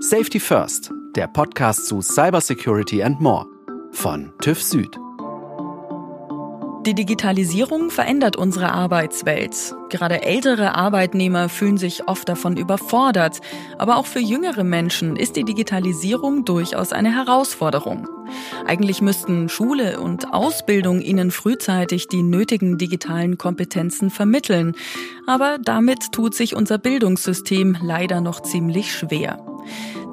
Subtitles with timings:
[0.00, 3.46] Safety First, der Podcast zu Cybersecurity and More
[3.90, 4.96] von TÜV Süd.
[6.86, 9.74] Die Digitalisierung verändert unsere Arbeitswelt.
[9.88, 13.40] Gerade ältere Arbeitnehmer fühlen sich oft davon überfordert.
[13.76, 18.08] Aber auch für jüngere Menschen ist die Digitalisierung durchaus eine Herausforderung.
[18.66, 24.76] Eigentlich müssten Schule und Ausbildung ihnen frühzeitig die nötigen digitalen Kompetenzen vermitteln.
[25.26, 29.47] Aber damit tut sich unser Bildungssystem leider noch ziemlich schwer.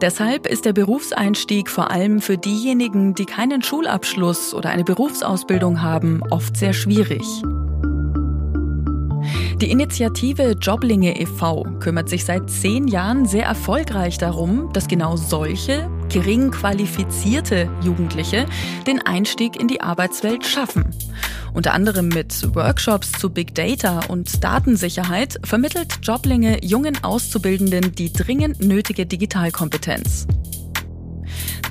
[0.02, 6.22] Deshalb ist der Berufseinstieg vor allem für diejenigen, die keinen Schulabschluss oder eine Berufsausbildung haben,
[6.30, 7.23] oft sehr schwierig.
[9.62, 11.63] Die Initiative Joblinge e.V.
[11.80, 18.46] kümmert sich seit zehn Jahren sehr erfolgreich darum, dass genau solche gering qualifizierte Jugendliche
[18.88, 20.86] den Einstieg in die Arbeitswelt schaffen.
[21.54, 28.62] Unter anderem mit Workshops zu Big Data und Datensicherheit vermittelt Joblinge jungen Auszubildenden die dringend
[28.62, 30.27] nötige Digitalkompetenz.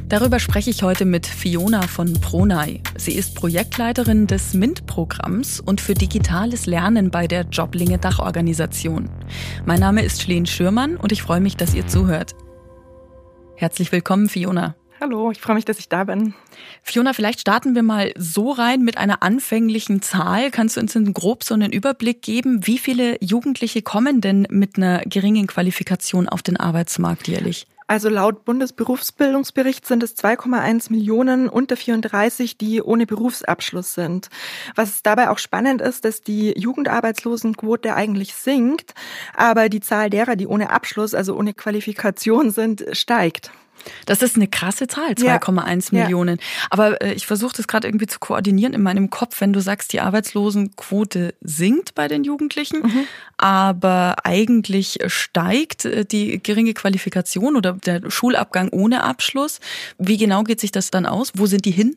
[0.09, 2.83] Darüber spreche ich heute mit Fiona von Pronai.
[2.97, 9.09] Sie ist Projektleiterin des MINT-Programms und für digitales Lernen bei der Joblinge Dachorganisation.
[9.65, 12.37] Mein Name ist Schleen Schürmann und ich freue mich, dass ihr zuhört.
[13.57, 14.75] Herzlich willkommen, Fiona.
[15.01, 16.35] Hallo, ich freue mich, dass ich da bin.
[16.83, 20.51] Fiona, vielleicht starten wir mal so rein mit einer anfänglichen Zahl.
[20.51, 22.67] Kannst du uns grob so einen Überblick geben?
[22.67, 27.67] Wie viele Jugendliche kommen denn mit einer geringen Qualifikation auf den Arbeitsmarkt jährlich?
[27.87, 34.31] Also laut Bundesberufsbildungsbericht sind es 2,1 Millionen unter 34, die ohne Berufsabschluss sind.
[34.75, 38.95] Was dabei auch spannend ist, dass die Jugendarbeitslosenquote eigentlich sinkt,
[39.37, 43.51] aber die Zahl derer, die ohne Abschluss, also ohne Qualifikation sind, steigt.
[44.07, 46.03] Das ist eine krasse Zahl, 2,1 ja.
[46.03, 46.39] Millionen.
[46.71, 49.93] Aber äh, ich versuche das gerade irgendwie zu koordinieren in meinem Kopf, wenn du sagst,
[49.93, 53.07] die Arbeitslosenquote sinkt bei den Jugendlichen, mhm.
[53.37, 59.61] aber eigentlich steigt äh, die geringe Qualifikation oder der Schulabgang ohne Abschluss.
[59.99, 61.33] Wie genau geht sich das dann aus?
[61.35, 61.97] Wo sind die hin?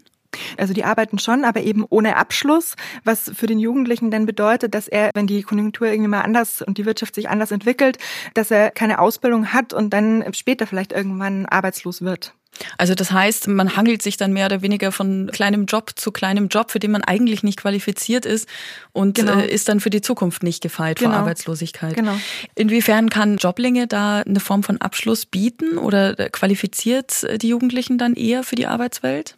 [0.58, 4.88] Also die arbeiten schon, aber eben ohne Abschluss, was für den Jugendlichen dann bedeutet, dass
[4.88, 7.98] er, wenn die Konjunktur irgendwie mal anders und die Wirtschaft sich anders entwickelt,
[8.34, 12.34] dass er keine Ausbildung hat und dann später vielleicht irgendwann arbeitslos wird.
[12.78, 16.48] Also das heißt, man hangelt sich dann mehr oder weniger von kleinem Job zu kleinem
[16.48, 18.48] Job, für den man eigentlich nicht qualifiziert ist
[18.94, 19.40] und genau.
[19.40, 21.12] äh, ist dann für die Zukunft nicht gefeit genau.
[21.12, 21.96] vor Arbeitslosigkeit.
[21.96, 22.18] Genau.
[22.56, 28.44] Inwiefern kann Joblinge da eine Form von Abschluss bieten oder qualifiziert die Jugendlichen dann eher
[28.44, 29.36] für die Arbeitswelt?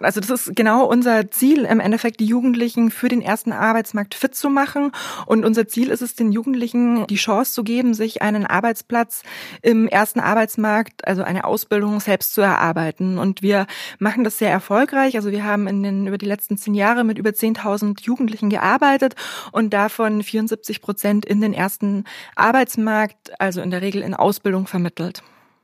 [0.00, 4.34] Also das ist genau unser Ziel, im Endeffekt die Jugendlichen für den ersten Arbeitsmarkt fit
[4.34, 4.92] zu machen.
[5.26, 9.22] Und unser Ziel ist es, den Jugendlichen die Chance zu geben, sich einen Arbeitsplatz
[9.62, 13.18] im ersten Arbeitsmarkt, also eine Ausbildung selbst zu erarbeiten.
[13.18, 13.66] Und wir
[13.98, 15.16] machen das sehr erfolgreich.
[15.16, 19.14] Also wir haben in den, über die letzten zehn Jahre mit über 10.000 Jugendlichen gearbeitet
[19.52, 22.04] und davon 74 Prozent in den ersten
[22.36, 25.22] Arbeitsmarkt, also in der Regel in Ausbildung vermittelt.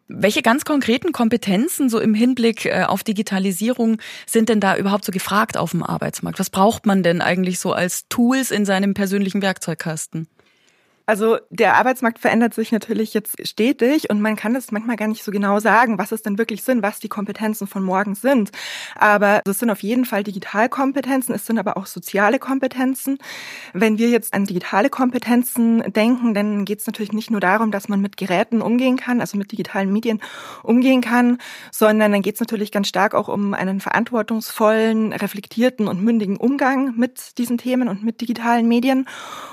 [0.09, 5.11] Welche ganz konkreten Kompetenzen so im Hinblick äh, auf Digitalisierung sind denn da überhaupt so
[5.11, 6.39] gefragt auf dem Arbeitsmarkt?
[6.39, 10.29] Was braucht man denn eigentlich so als Tools in seinem persönlichen Werkzeugkasten?
[11.09, 15.23] Also der Arbeitsmarkt verändert sich natürlich jetzt stetig und man kann es manchmal gar nicht
[15.23, 18.51] so genau sagen, was es denn wirklich sind, was die Kompetenzen von morgen sind.
[18.97, 23.19] Aber es sind auf jeden Fall Digitalkompetenzen, es sind aber auch soziale Kompetenzen.
[23.73, 27.89] Wenn wir jetzt an digitale Kompetenzen denken, dann geht es natürlich nicht nur darum, dass
[27.89, 30.21] man mit Geräten umgehen kann, also mit digitalen Medien
[30.65, 31.39] umgehen kann,
[31.71, 36.97] sondern dann geht es natürlich ganz stark auch um einen verantwortungsvollen, reflektierten und mündigen Umgang
[36.97, 39.07] mit diesen Themen und mit digitalen Medien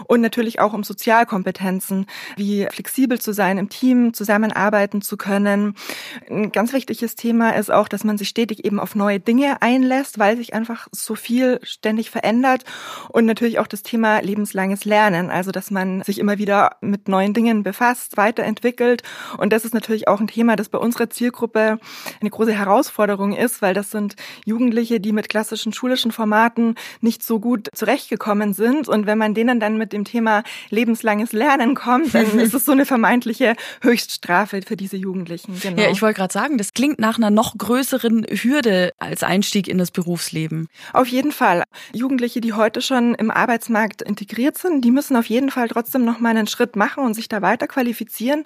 [0.08, 1.43] und natürlich auch um Sozialkompetenzen.
[1.44, 2.06] Kompetenzen,
[2.38, 5.76] wie flexibel zu sein, im Team zusammenarbeiten zu können.
[6.30, 10.20] Ein ganz wichtiges Thema ist auch, dass man sich stetig eben auf neue Dinge einlässt,
[10.20, 12.64] weil sich einfach so viel ständig verändert.
[13.10, 17.34] Und natürlich auch das Thema lebenslanges Lernen, also dass man sich immer wieder mit neuen
[17.34, 19.04] Dingen befasst, weiterentwickelt.
[19.38, 21.78] Und das ist natürlich auch ein Thema, das bei unserer Zielgruppe
[22.22, 24.16] eine große Herausforderung ist, weil das sind
[24.46, 28.88] Jugendliche, die mit klassischen schulischen Formaten nicht so gut zurechtgekommen sind.
[28.88, 32.72] Und wenn man denen dann mit dem Thema lebenslanges Lernen kommt, dann ist es so
[32.72, 35.60] eine vermeintliche Höchststrafe für diese Jugendlichen.
[35.60, 35.82] Genau.
[35.82, 39.78] Ja, ich wollte gerade sagen, das klingt nach einer noch größeren Hürde als Einstieg in
[39.78, 40.70] das Berufsleben.
[40.94, 41.64] Auf jeden Fall.
[41.94, 46.20] Jugendliche, die heute schon im Arbeitsmarkt integriert sind, die müssen auf jeden Fall trotzdem noch
[46.20, 48.46] mal einen Schritt machen und sich da weiter qualifizieren.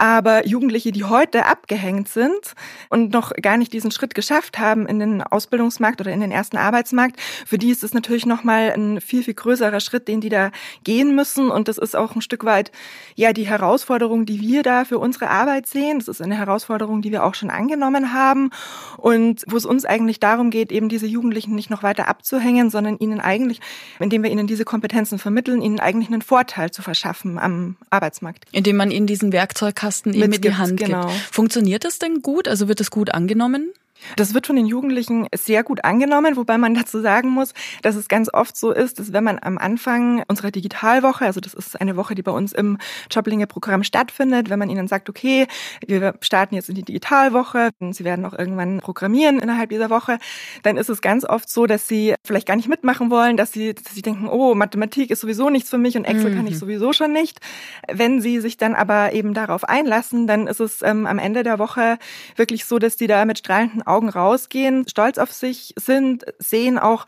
[0.00, 2.54] Aber Jugendliche, die heute abgehängt sind
[2.88, 6.56] und noch gar nicht diesen Schritt geschafft haben in den Ausbildungsmarkt oder in den ersten
[6.56, 10.30] Arbeitsmarkt, für die ist es natürlich noch mal ein viel viel größerer Schritt, den die
[10.30, 10.52] da
[10.84, 12.72] gehen müssen und das ist auch ein Stück weit
[13.14, 15.98] ja die Herausforderung, die wir da für unsere Arbeit sehen.
[15.98, 18.52] Das ist eine Herausforderung, die wir auch schon angenommen haben
[18.96, 22.96] und wo es uns eigentlich darum geht, eben diese Jugendlichen nicht noch weiter abzuhängen, sondern
[22.96, 23.60] ihnen eigentlich,
[23.98, 28.46] indem wir ihnen diese Kompetenzen vermitteln, ihnen eigentlich einen Vorteil zu verschaffen am Arbeitsmarkt.
[28.50, 31.08] Indem man ihnen diesen Werkzeugkasten Baukasten eben in die Hand genau.
[31.08, 31.20] gibt.
[31.32, 32.48] Funktioniert das denn gut?
[32.48, 33.72] Also wird es gut angenommen?
[34.16, 37.52] Das wird von den Jugendlichen sehr gut angenommen, wobei man dazu sagen muss,
[37.82, 41.54] dass es ganz oft so ist, dass wenn man am Anfang unserer Digitalwoche, also das
[41.54, 42.78] ist eine Woche, die bei uns im
[43.10, 45.46] Joblinge-Programm stattfindet, wenn man ihnen sagt, okay,
[45.86, 50.18] wir starten jetzt in die Digitalwoche, und sie werden auch irgendwann programmieren innerhalb dieser Woche,
[50.62, 53.74] dann ist es ganz oft so, dass sie vielleicht gar nicht mitmachen wollen, dass sie,
[53.74, 56.36] dass sie denken, oh, Mathematik ist sowieso nichts für mich und Excel mhm.
[56.36, 56.58] kann ich mhm.
[56.58, 57.40] sowieso schon nicht.
[57.90, 61.58] Wenn sie sich dann aber eben darauf einlassen, dann ist es ähm, am Ende der
[61.58, 61.98] Woche
[62.36, 67.06] wirklich so, dass die da mit strahlenden Augen rausgehen, stolz auf sich sind, sehen auch,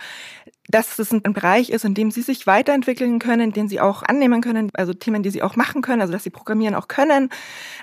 [0.72, 4.40] dass es ein Bereich ist, in dem sie sich weiterentwickeln können, den sie auch annehmen
[4.40, 7.28] können, also Themen, die sie auch machen können, also dass sie programmieren auch können,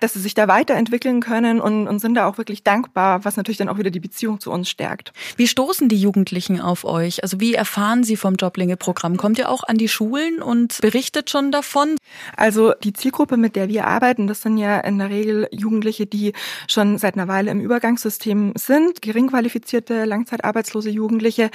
[0.01, 3.57] dass sie sich da weiterentwickeln können und, und sind da auch wirklich dankbar, was natürlich
[3.57, 5.13] dann auch wieder die Beziehung zu uns stärkt.
[5.37, 7.23] Wie stoßen die Jugendlichen auf euch?
[7.23, 9.17] Also wie erfahren sie vom Joblinge-Programm?
[9.17, 11.95] Kommt ihr auch an die Schulen und berichtet schon davon?
[12.35, 16.33] Also die Zielgruppe, mit der wir arbeiten, das sind ja in der Regel Jugendliche, die
[16.67, 21.51] schon seit einer Weile im Übergangssystem sind, geringqualifizierte, langzeitarbeitslose Jugendliche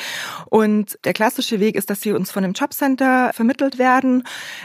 [0.47, 4.25] und der klassische Weg ist, dass sie uns von einem Jobcenter vermittelt werden.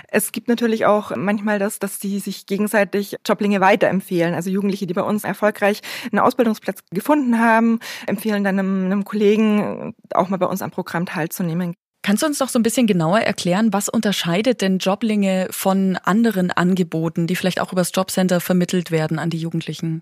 [0.09, 4.33] Es gibt natürlich auch manchmal das, dass sie sich gegenseitig Joblinge weiterempfehlen.
[4.33, 5.79] Also Jugendliche, die bei uns erfolgreich
[6.11, 11.05] einen Ausbildungsplatz gefunden haben, empfehlen dann einem, einem Kollegen auch mal bei uns am Programm
[11.05, 11.75] teilzunehmen.
[12.01, 16.49] Kannst du uns noch so ein bisschen genauer erklären, was unterscheidet denn Joblinge von anderen
[16.49, 20.01] Angeboten, die vielleicht auch übers Jobcenter vermittelt werden an die Jugendlichen?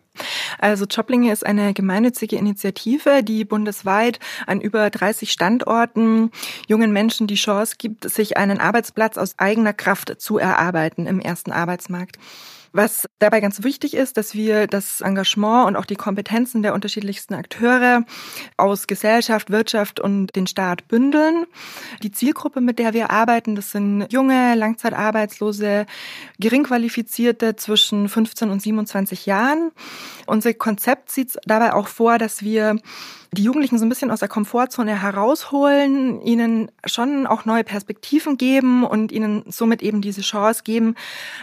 [0.59, 6.31] Also Joblinge ist eine gemeinnützige Initiative, die bundesweit an über 30 Standorten
[6.67, 11.51] jungen Menschen die Chance gibt, sich einen Arbeitsplatz aus eigener Kraft zu erarbeiten im ersten
[11.51, 12.17] Arbeitsmarkt.
[12.77, 17.33] Was dabei ganz wichtig ist, dass wir das Engagement und auch die Kompetenzen der unterschiedlichsten
[17.33, 18.03] Akteure
[18.55, 21.47] aus Gesellschaft, Wirtschaft und den Staat bündeln.
[22.03, 25.87] Die Zielgruppe, mit der wir arbeiten, das sind junge, langzeitarbeitslose,
[26.37, 29.71] geringqualifizierte zwischen 15 und 27 Jahren.
[30.27, 32.75] Unser Konzept sieht dabei auch vor, dass wir
[33.31, 38.83] die Jugendlichen so ein bisschen aus der Komfortzone herausholen, ihnen schon auch neue Perspektiven geben
[38.83, 40.95] und ihnen somit eben diese Chance geben,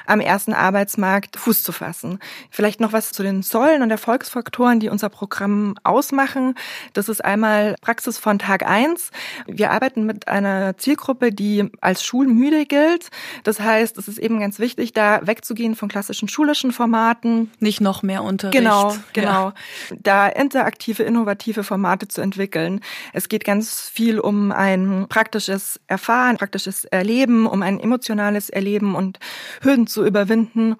[0.07, 2.19] am ersten Arbeitsmarkt Fuß zu fassen.
[2.51, 6.55] Vielleicht noch was zu den Säulen und Erfolgsfaktoren, die unser Programm ausmachen.
[6.95, 9.11] Das ist einmal Praxis von Tag eins.
[9.47, 13.11] Wir arbeiten mit einer Zielgruppe, die als schulmüde gilt.
[13.43, 17.51] Das heißt, es ist eben ganz wichtig, da wegzugehen von klassischen schulischen Formaten.
[17.61, 18.59] Nicht noch mehr Unterricht.
[18.59, 19.29] Genau, genau.
[19.29, 19.55] Ja.
[20.03, 22.81] Da interaktive, innovative Formate Formate zu entwickeln.
[23.13, 29.19] Es geht ganz viel um ein praktisches Erfahren, praktisches Erleben, um ein emotionales Erleben und
[29.61, 30.77] Hürden zu überwinden.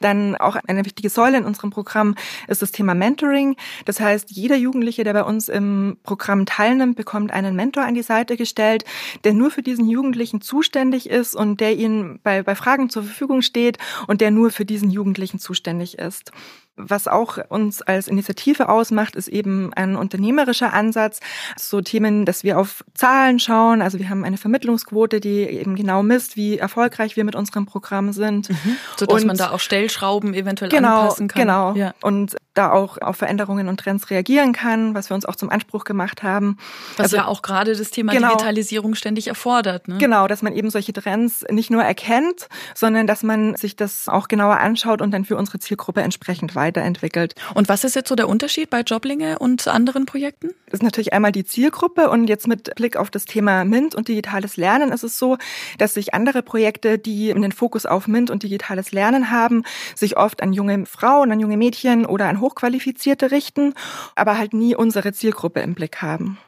[0.00, 2.14] Dann auch eine wichtige Säule in unserem Programm
[2.46, 3.56] ist das Thema Mentoring.
[3.86, 8.02] Das heißt, jeder Jugendliche, der bei uns im Programm teilnimmt, bekommt einen Mentor an die
[8.02, 8.84] Seite gestellt,
[9.24, 13.42] der nur für diesen Jugendlichen zuständig ist und der ihnen bei, bei Fragen zur Verfügung
[13.42, 16.30] steht und der nur für diesen Jugendlichen zuständig ist.
[16.76, 21.20] Was auch uns als Initiative ausmacht, ist eben ein unternehmerischer Ansatz.
[21.56, 23.82] So Themen, dass wir auf Zahlen schauen.
[23.82, 28.12] Also wir haben eine Vermittlungsquote, die eben genau misst, wie erfolgreich wir mit unserem Programm
[28.12, 28.50] sind.
[28.50, 28.76] Mhm.
[28.96, 31.42] Sodass Und man da auch Stellschrauben eventuell genau, anpassen kann.
[31.42, 31.74] Genau.
[31.74, 31.94] Ja.
[32.02, 35.84] Und da auch auf Veränderungen und Trends reagieren kann, was wir uns auch zum Anspruch
[35.84, 36.58] gemacht haben.
[36.96, 39.88] Was also, ja auch gerade das Thema genau, Digitalisierung ständig erfordert.
[39.88, 39.98] Ne?
[39.98, 44.28] Genau, dass man eben solche Trends nicht nur erkennt, sondern dass man sich das auch
[44.28, 47.34] genauer anschaut und dann für unsere Zielgruppe entsprechend weiterentwickelt.
[47.54, 50.48] Und was ist jetzt so der Unterschied bei Joblinge und anderen Projekten?
[50.66, 54.08] Das ist natürlich einmal die Zielgruppe und jetzt mit Blick auf das Thema MINT und
[54.08, 55.36] digitales Lernen ist es so,
[55.78, 60.42] dass sich andere Projekte, die den Fokus auf MINT und digitales Lernen haben, sich oft
[60.42, 63.74] an junge Frauen, an junge Mädchen oder an Hochqualifizierte richten,
[64.14, 66.38] aber halt nie unsere Zielgruppe im Blick haben.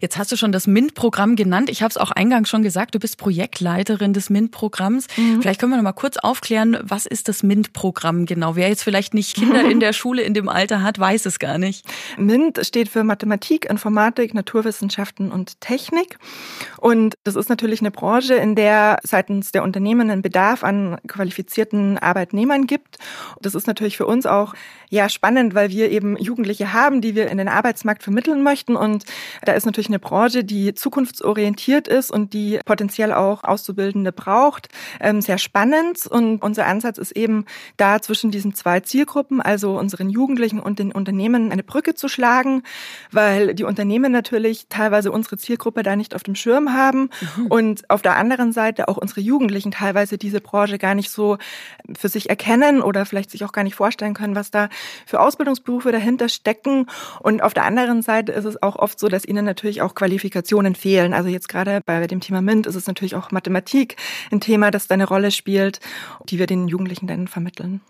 [0.00, 1.70] Jetzt hast du schon das MINT-Programm genannt.
[1.70, 5.06] Ich habe es auch eingangs schon gesagt, du bist Projektleiterin des MINT-Programms.
[5.16, 5.42] Mhm.
[5.42, 8.56] Vielleicht können wir noch mal kurz aufklären, was ist das MINT-Programm genau?
[8.56, 11.58] Wer jetzt vielleicht nicht Kinder in der Schule in dem Alter hat, weiß es gar
[11.58, 11.84] nicht.
[12.16, 16.18] MINT steht für Mathematik, Informatik, Naturwissenschaften und Technik.
[16.78, 21.98] Und das ist natürlich eine Branche, in der seitens der Unternehmen einen Bedarf an qualifizierten
[21.98, 22.98] Arbeitnehmern gibt.
[23.40, 24.54] Das ist natürlich für uns auch
[24.88, 28.76] ja spannend, weil wir eben Jugendliche haben, die wir in den Arbeitsmarkt vermitteln möchten.
[28.76, 29.04] Und
[29.44, 34.68] da ist natürlich eine Branche, die zukunftsorientiert ist und die potenziell auch Auszubildende braucht,
[35.00, 36.06] ähm, sehr spannend.
[36.06, 37.44] Und unser Ansatz ist eben
[37.76, 42.62] da zwischen diesen zwei Zielgruppen, also unseren Jugendlichen und den Unternehmen, eine Brücke zu schlagen,
[43.10, 47.46] weil die Unternehmen natürlich teilweise unsere Zielgruppe da nicht auf dem Schirm haben mhm.
[47.46, 51.38] und auf der anderen Seite auch unsere Jugendlichen teilweise diese Branche gar nicht so
[51.98, 54.68] für sich erkennen oder vielleicht sich auch gar nicht vorstellen können, was da
[55.06, 56.86] für Ausbildungsberufe dahinter stecken.
[57.20, 60.74] Und auf der anderen Seite ist es auch oft so, dass ihnen natürlich auch Qualifikationen
[60.74, 61.14] fehlen.
[61.14, 63.96] Also jetzt gerade bei dem Thema MINT ist es natürlich auch Mathematik
[64.30, 65.80] ein Thema, das da eine Rolle spielt,
[66.28, 67.80] die wir den Jugendlichen dann vermitteln.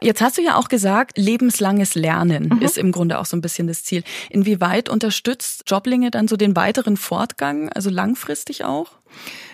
[0.00, 2.62] Jetzt hast du ja auch gesagt, lebenslanges Lernen mhm.
[2.62, 4.02] ist im Grunde auch so ein bisschen das Ziel.
[4.30, 8.92] Inwieweit unterstützt Joblinge dann so den weiteren Fortgang, also langfristig auch?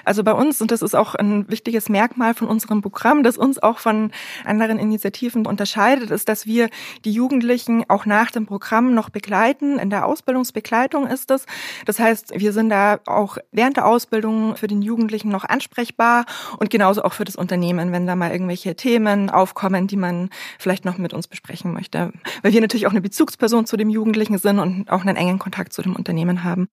[0.04, 3.62] Also bei uns, und das ist auch ein wichtiges Merkmal von unserem Programm, das uns
[3.62, 4.10] auch von
[4.44, 6.68] anderen Initiativen unterscheidet, ist, dass wir
[7.04, 9.78] die Jugendlichen auch nach dem Programm noch begleiten.
[9.78, 11.46] In der Ausbildungsbegleitung ist es.
[11.86, 16.24] Das heißt, wir sind da auch während der Ausbildung für den Jugendlichen noch ansprechbar
[16.58, 20.84] und genauso auch für das Unternehmen, wenn da mal irgendwelche Themen aufkommen, die man vielleicht
[20.84, 22.12] noch mit uns besprechen möchte.
[22.42, 25.72] Weil wir natürlich auch eine Bezugsperson zu dem Jugendlichen sind und auch einen engen Kontakt
[25.72, 26.68] zu dem Unternehmen haben.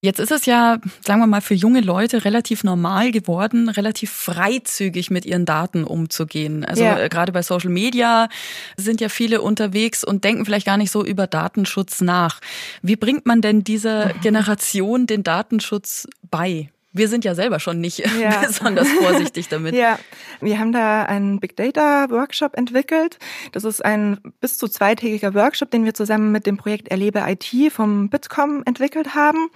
[0.00, 4.12] Jetzt ist es ja, sagen wir mal, für junge Leute relativ relativ normal geworden, relativ
[4.12, 6.64] freizügig mit ihren Daten umzugehen.
[6.64, 6.98] Also ja.
[6.98, 8.28] Äh, gerade bei Social Media
[8.76, 12.40] sind ja viele unterwegs und denken vielleicht gar nicht so über Datenschutz nach.
[12.82, 16.70] Wie bringt man denn dieser Generation den Datenschutz bei?
[16.96, 18.40] Wir sind ja selber schon nicht ja.
[18.46, 19.74] besonders vorsichtig damit.
[19.74, 19.98] Ja,
[20.40, 23.18] wir haben da einen Big Data Workshop entwickelt.
[23.52, 27.72] Das ist ein bis zu zweitägiger Workshop, den wir zusammen mit dem Projekt Erlebe IT
[27.72, 29.48] vom Bitkom entwickelt haben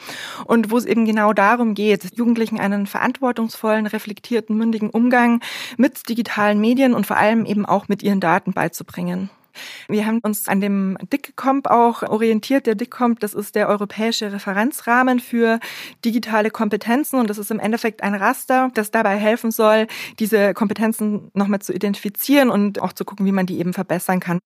[0.45, 5.41] und wo es eben genau darum geht, Jugendlichen einen verantwortungsvollen, reflektierten, mündigen Umgang
[5.77, 9.31] mit digitalen Medien und vor allem eben auch mit ihren Daten beizubringen.
[9.89, 12.67] Wir haben uns an dem DICCOMP auch orientiert.
[12.67, 15.61] Der DICCOMP, das ist der europäische Referenzrahmen für
[16.05, 19.87] digitale Kompetenzen und das ist im Endeffekt ein Raster, das dabei helfen soll,
[20.19, 24.41] diese Kompetenzen nochmal zu identifizieren und auch zu gucken, wie man die eben verbessern kann.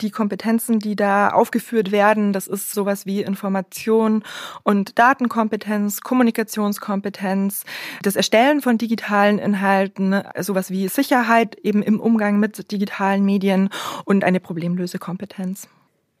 [0.00, 4.22] Die Kompetenzen, die da aufgeführt werden, das ist sowas wie Information
[4.62, 7.64] und Datenkompetenz, Kommunikationskompetenz,
[8.02, 13.68] das Erstellen von digitalen Inhalten, sowas wie Sicherheit eben im Umgang mit digitalen Medien
[14.04, 15.68] und eine Problemlösekompetenz.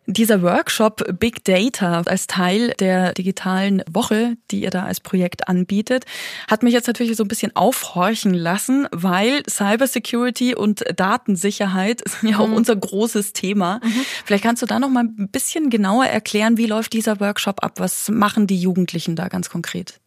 [0.06, 6.04] Dieser Workshop Big Data als Teil der digitalen Woche, die ihr da als Projekt anbietet,
[6.46, 12.38] hat mich jetzt natürlich so ein bisschen aufhorchen lassen, weil Cybersecurity und Datensicherheit sind ja
[12.38, 12.54] auch mhm.
[12.54, 13.80] unser großes Thema.
[13.82, 14.04] Mhm.
[14.26, 17.80] Vielleicht kannst du da noch mal ein bisschen genauer erklären, wie läuft dieser Workshop ab?
[17.80, 20.00] Was machen die Jugendlichen da ganz konkret?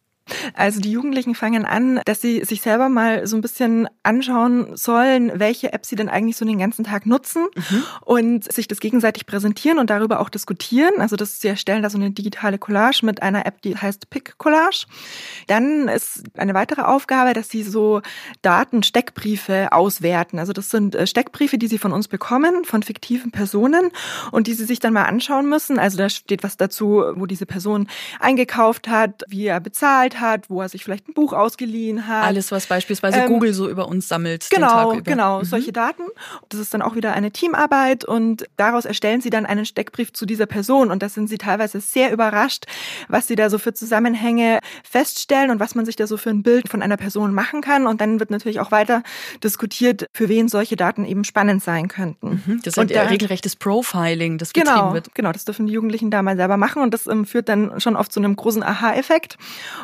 [0.54, 5.32] Also die Jugendlichen fangen an, dass sie sich selber mal so ein bisschen anschauen sollen,
[5.34, 7.82] welche Apps sie denn eigentlich so den ganzen Tag nutzen mhm.
[8.04, 10.94] und sich das gegenseitig präsentieren und darüber auch diskutieren.
[10.98, 14.38] Also das, sie erstellen da so eine digitale Collage mit einer App, die heißt Pick
[14.38, 14.86] Collage.
[15.46, 18.02] Dann ist eine weitere Aufgabe, dass sie so
[18.42, 20.38] Datensteckbriefe auswerten.
[20.38, 23.90] Also das sind äh, Steckbriefe, die sie von uns bekommen, von fiktiven Personen
[24.32, 25.78] und die sie sich dann mal anschauen müssen.
[25.78, 27.88] Also da steht was dazu, wo diese Person
[28.20, 32.24] eingekauft hat, wie er bezahlt hat, wo er sich vielleicht ein Buch ausgeliehen hat.
[32.24, 34.48] Alles, was beispielsweise ähm, Google so über uns sammelt.
[34.50, 35.10] Genau, den Tag über.
[35.10, 35.44] genau, mhm.
[35.44, 36.02] solche Daten.
[36.48, 40.26] Das ist dann auch wieder eine Teamarbeit und daraus erstellen sie dann einen Steckbrief zu
[40.26, 42.66] dieser Person und da sind sie teilweise sehr überrascht,
[43.08, 46.42] was sie da so für Zusammenhänge feststellen und was man sich da so für ein
[46.42, 47.86] Bild von einer Person machen kann.
[47.86, 49.02] Und dann wird natürlich auch weiter
[49.42, 52.42] diskutiert, für wen solche Daten eben spannend sein könnten.
[52.46, 55.14] Mhm, das ist und ein regelrechtes Profiling, das genau, betrieben wird.
[55.14, 57.96] Genau, das dürfen die Jugendlichen da mal selber machen und das ähm, führt dann schon
[57.96, 59.36] oft zu einem großen Aha-Effekt.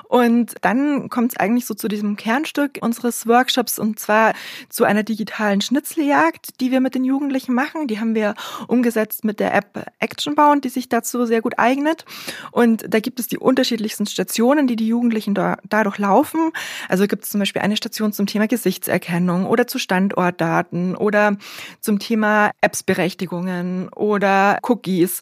[0.08, 4.32] Und und dann kommt es eigentlich so zu diesem Kernstück unseres Workshops und zwar
[4.70, 7.88] zu einer digitalen Schnitzeljagd, die wir mit den Jugendlichen machen.
[7.88, 8.34] Die haben wir
[8.66, 12.04] umgesetzt mit der App Actionbound, die sich dazu sehr gut eignet.
[12.52, 16.52] Und da gibt es die unterschiedlichsten Stationen, die die Jugendlichen da, dadurch laufen.
[16.88, 21.36] Also gibt es zum Beispiel eine Station zum Thema Gesichtserkennung oder zu Standortdaten oder
[21.80, 25.20] zum Thema Apps-Berechtigungen oder Cookies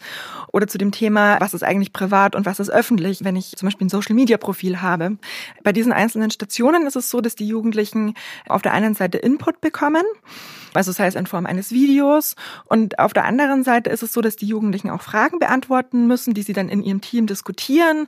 [0.53, 3.67] oder zu dem Thema, was ist eigentlich privat und was ist öffentlich, wenn ich zum
[3.67, 5.17] Beispiel ein Social-Media-Profil habe habe.
[5.63, 8.15] Bei diesen einzelnen Stationen ist es so, dass die Jugendlichen
[8.47, 10.05] auf der einen Seite Input bekommen,
[10.75, 12.35] also das heißt in Form eines Videos.
[12.67, 16.35] Und auf der anderen Seite ist es so, dass die Jugendlichen auch Fragen beantworten müssen,
[16.35, 18.07] die sie dann in ihrem Team diskutieren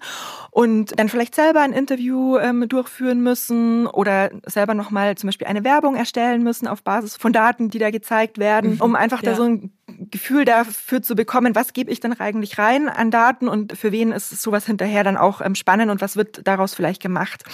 [0.50, 5.64] und dann vielleicht selber ein Interview ähm, durchführen müssen oder selber nochmal zum Beispiel eine
[5.64, 8.80] Werbung erstellen müssen auf Basis von Daten, die da gezeigt werden, mhm.
[8.80, 9.30] um einfach ja.
[9.30, 9.70] da so ein
[10.10, 14.12] Gefühl dafür zu bekommen, was gebe ich denn eigentlich rein an Daten und für wen
[14.12, 17.44] ist sowas hinterher dann auch ähm, spannend und was wird daraus vielleicht gemacht.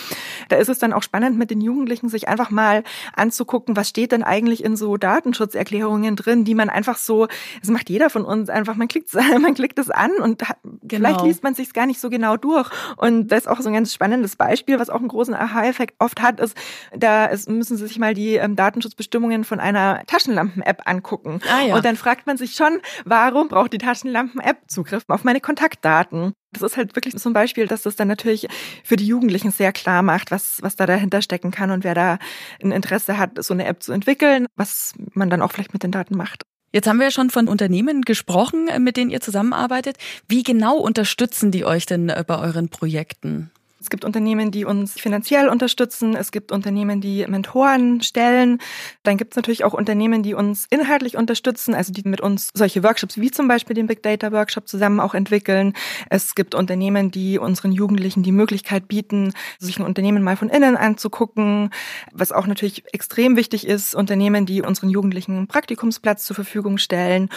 [0.49, 4.13] Da ist es dann auch spannend mit den Jugendlichen, sich einfach mal anzugucken, was steht
[4.13, 7.29] denn eigentlich in so Datenschutzerklärungen drin, die man einfach so,
[7.61, 10.43] das macht jeder von uns einfach, man klickt man klickt es an und
[10.83, 11.09] genau.
[11.09, 12.71] vielleicht liest man sich gar nicht so genau durch.
[12.97, 16.21] Und das ist auch so ein ganz spannendes Beispiel, was auch einen großen Aha-Effekt oft
[16.23, 16.57] hat, ist,
[16.97, 21.41] da müssen Sie sich mal die ähm, Datenschutzbestimmungen von einer Taschenlampen-App angucken.
[21.51, 21.75] Ah, ja.
[21.77, 26.33] Und dann fragt man sich schon, warum braucht die Taschenlampen-App Zugriff auf meine Kontaktdaten?
[26.53, 28.49] Das ist halt wirklich zum Beispiel, dass das dann natürlich
[28.85, 32.19] für die Jugendlichen sehr klar macht, was, was da dahinter stecken kann und wer da
[32.63, 35.93] ein Interesse hat, so eine App zu entwickeln, was man dann auch vielleicht mit den
[35.93, 36.43] Daten macht.
[36.73, 39.97] Jetzt haben wir ja schon von Unternehmen gesprochen, mit denen ihr zusammenarbeitet.
[40.29, 43.51] Wie genau unterstützen die euch denn bei euren Projekten?
[43.81, 46.15] Es gibt Unternehmen, die uns finanziell unterstützen.
[46.15, 48.59] Es gibt Unternehmen, die Mentoren stellen.
[49.05, 52.83] Dann gibt es natürlich auch Unternehmen, die uns inhaltlich unterstützen, also die mit uns solche
[52.83, 55.73] Workshops wie zum Beispiel den Big Data Workshop zusammen auch entwickeln.
[56.11, 60.77] Es gibt Unternehmen, die unseren Jugendlichen die Möglichkeit bieten, sich ein Unternehmen mal von innen
[60.77, 61.71] anzugucken.
[62.13, 67.31] Was auch natürlich extrem wichtig ist, Unternehmen, die unseren Jugendlichen einen Praktikumsplatz zur Verfügung stellen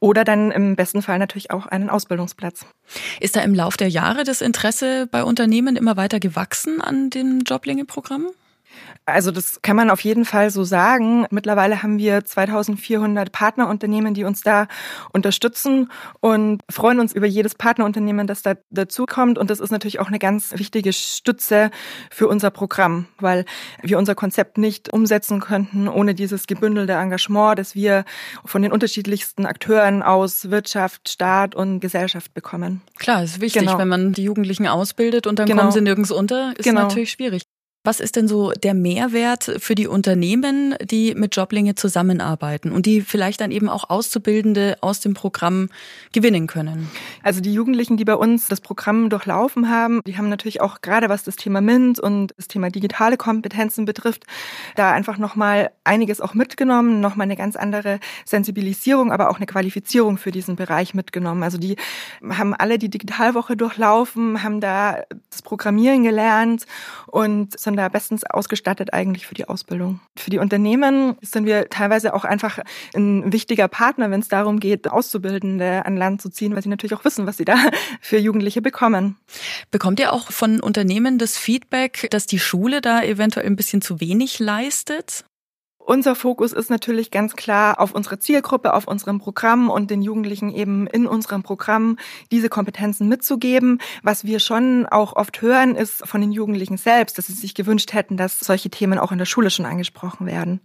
[0.00, 2.64] oder dann im besten Fall natürlich auch einen Ausbildungsplatz.
[3.20, 7.40] Ist da im Lauf der Jahre das Interesse bei Unternehmen immer weiter gewachsen an dem
[7.40, 8.28] Joblinge-Programm?
[9.06, 11.26] Also das kann man auf jeden Fall so sagen.
[11.30, 14.68] Mittlerweile haben wir 2400 Partnerunternehmen, die uns da
[15.12, 19.38] unterstützen und freuen uns über jedes Partnerunternehmen, das da dazukommt.
[19.38, 21.70] Und das ist natürlich auch eine ganz wichtige Stütze
[22.10, 23.44] für unser Programm, weil
[23.82, 28.04] wir unser Konzept nicht umsetzen könnten ohne dieses gebündelte Engagement, das wir
[28.44, 32.82] von den unterschiedlichsten Akteuren aus Wirtschaft, Staat und Gesellschaft bekommen.
[32.98, 33.78] Klar, ist wichtig, genau.
[33.78, 35.62] wenn man die Jugendlichen ausbildet und dann genau.
[35.62, 36.82] kommen sie nirgends unter, ist genau.
[36.82, 37.42] natürlich schwierig.
[37.82, 43.00] Was ist denn so der Mehrwert für die Unternehmen, die mit Joblinge zusammenarbeiten und die
[43.00, 45.70] vielleicht dann eben auch Auszubildende aus dem Programm
[46.12, 46.90] gewinnen können?
[47.22, 51.08] Also die Jugendlichen, die bei uns das Programm durchlaufen haben, die haben natürlich auch gerade
[51.08, 54.24] was das Thema MINT und das Thema digitale Kompetenzen betrifft,
[54.76, 60.18] da einfach nochmal einiges auch mitgenommen, nochmal eine ganz andere Sensibilisierung, aber auch eine Qualifizierung
[60.18, 61.42] für diesen Bereich mitgenommen.
[61.42, 61.76] Also die
[62.28, 64.98] haben alle die Digitalwoche durchlaufen, haben da
[65.30, 66.66] das Programmieren gelernt
[67.06, 70.00] und sind da bestens ausgestattet eigentlich für die Ausbildung.
[70.16, 72.58] Für die Unternehmen sind wir teilweise auch einfach
[72.96, 76.94] ein wichtiger Partner, wenn es darum geht, Auszubildende an Land zu ziehen, weil sie natürlich
[76.94, 77.56] auch wissen, was sie da
[78.00, 79.16] für Jugendliche bekommen.
[79.70, 84.00] Bekommt ihr auch von Unternehmen das Feedback, dass die Schule da eventuell ein bisschen zu
[84.00, 85.24] wenig leistet?
[85.90, 90.48] Unser Fokus ist natürlich ganz klar auf unsere Zielgruppe, auf unserem Programm und den Jugendlichen
[90.48, 91.96] eben in unserem Programm
[92.30, 93.80] diese Kompetenzen mitzugeben.
[94.04, 97.92] Was wir schon auch oft hören, ist von den Jugendlichen selbst, dass sie sich gewünscht
[97.92, 100.60] hätten, dass solche Themen auch in der Schule schon angesprochen werden.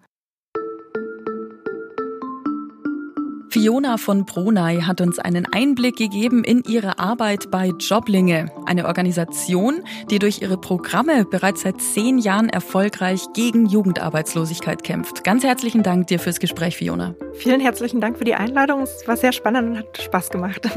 [3.55, 9.81] Fiona von Bronay hat uns einen Einblick gegeben in ihre Arbeit bei Joblinge, eine Organisation,
[10.09, 15.23] die durch ihre Programme bereits seit zehn Jahren erfolgreich gegen Jugendarbeitslosigkeit kämpft.
[15.23, 17.15] Ganz herzlichen Dank dir fürs Gespräch, Fiona.
[17.35, 18.81] Vielen herzlichen Dank für die Einladung.
[18.81, 20.67] Es war sehr spannend und hat Spaß gemacht.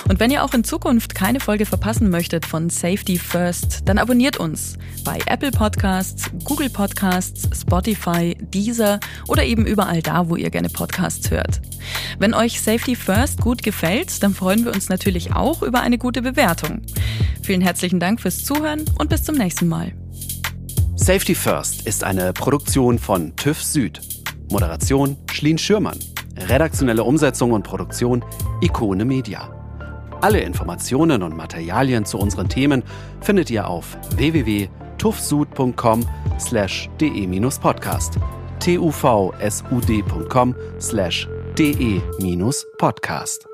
[0.09, 4.39] Und wenn ihr auch in Zukunft keine Folge verpassen möchtet von Safety First, dann abonniert
[4.39, 10.69] uns bei Apple Podcasts, Google Podcasts, Spotify, Deezer oder eben überall da, wo ihr gerne
[10.69, 11.61] Podcasts hört.
[12.19, 16.23] Wenn euch Safety First gut gefällt, dann freuen wir uns natürlich auch über eine gute
[16.23, 16.83] Bewertung.
[17.43, 19.93] Vielen herzlichen Dank fürs Zuhören und bis zum nächsten Mal.
[20.97, 24.01] Safety First ist eine Produktion von TÜV Süd.
[24.51, 25.99] Moderation Schlien Schürmann.
[26.49, 28.25] Redaktionelle Umsetzung und Produktion
[28.61, 29.51] Ikone Media.
[30.21, 32.83] Alle Informationen und Materialien zu unseren Themen
[33.21, 36.05] findet ihr auf www.tufsud.com
[36.39, 38.19] slash de-podcast
[38.61, 43.48] tuvsud.com slash de-podcast.